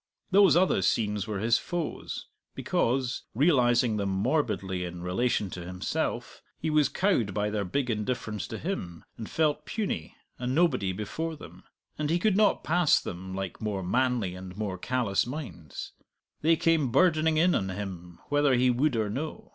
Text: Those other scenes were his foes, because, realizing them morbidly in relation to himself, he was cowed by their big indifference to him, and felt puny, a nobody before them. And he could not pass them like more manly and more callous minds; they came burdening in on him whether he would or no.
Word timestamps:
Those 0.31 0.55
other 0.55 0.81
scenes 0.81 1.27
were 1.27 1.37
his 1.37 1.59
foes, 1.59 2.25
because, 2.55 3.21
realizing 3.35 3.97
them 3.97 4.09
morbidly 4.09 4.83
in 4.83 5.03
relation 5.03 5.51
to 5.51 5.63
himself, 5.63 6.41
he 6.59 6.71
was 6.71 6.89
cowed 6.89 7.35
by 7.35 7.51
their 7.51 7.63
big 7.65 7.91
indifference 7.91 8.47
to 8.47 8.57
him, 8.57 9.05
and 9.15 9.29
felt 9.29 9.63
puny, 9.63 10.15
a 10.39 10.47
nobody 10.47 10.91
before 10.91 11.35
them. 11.35 11.65
And 11.99 12.09
he 12.09 12.17
could 12.17 12.35
not 12.35 12.63
pass 12.63 12.99
them 12.99 13.35
like 13.35 13.61
more 13.61 13.83
manly 13.83 14.33
and 14.33 14.57
more 14.57 14.79
callous 14.79 15.27
minds; 15.27 15.91
they 16.41 16.55
came 16.55 16.91
burdening 16.91 17.37
in 17.37 17.53
on 17.53 17.69
him 17.69 18.17
whether 18.29 18.55
he 18.55 18.71
would 18.71 18.95
or 18.95 19.07
no. 19.11 19.49